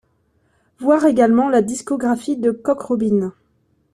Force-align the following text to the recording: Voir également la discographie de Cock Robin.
Voir 0.79 1.05
également 1.05 1.47
la 1.47 1.61
discographie 1.61 2.35
de 2.35 2.49
Cock 2.49 2.81
Robin. 2.81 3.35